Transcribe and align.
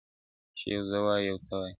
چي 0.57 0.65
یو 0.73 0.83
زه 0.89 0.97
وای 1.05 1.21
یوه 1.27 1.39
ته 1.47 1.53
وای- 1.59 1.69